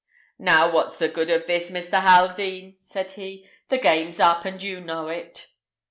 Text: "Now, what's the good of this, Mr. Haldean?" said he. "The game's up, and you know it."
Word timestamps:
"Now, 0.39 0.71
what's 0.73 0.97
the 0.97 1.07
good 1.09 1.29
of 1.29 1.45
this, 1.45 1.69
Mr. 1.69 2.01
Haldean?" 2.01 2.77
said 2.81 3.11
he. 3.11 3.47
"The 3.69 3.77
game's 3.77 4.19
up, 4.19 4.45
and 4.45 4.63
you 4.63 4.81
know 4.81 5.09
it." 5.09 5.45